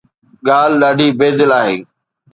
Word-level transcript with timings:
ڳالهه 0.47 0.79
ڏاڍي 0.81 1.07
بي 1.19 1.29
دل 1.37 1.51
آهي 1.61 1.77